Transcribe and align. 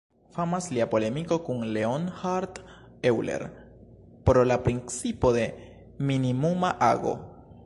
Famas 0.35 0.67
lia 0.75 0.85
polemiko 0.93 1.37
kun 1.49 1.59
Leonhard 1.75 2.57
Euler 3.11 3.45
pro 4.31 4.47
la 4.53 4.61
principo 4.69 5.35
de 5.41 5.47
minimuma 6.11 6.77
ago. 6.93 7.19